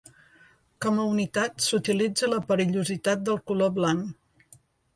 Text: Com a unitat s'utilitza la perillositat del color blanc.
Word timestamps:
Com 0.85 1.01
a 1.01 1.05
unitat 1.09 1.61
s'utilitza 1.67 2.31
la 2.33 2.41
perillositat 2.49 3.25
del 3.31 3.41
color 3.53 3.73
blanc. 3.79 4.61